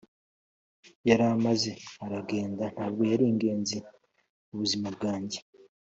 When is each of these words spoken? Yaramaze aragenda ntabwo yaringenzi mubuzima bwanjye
Yaramaze 1.09 1.71
aragenda 2.05 2.63
ntabwo 2.73 3.01
yaringenzi 3.11 3.77
mubuzima 4.47 4.87
bwanjye 4.95 5.39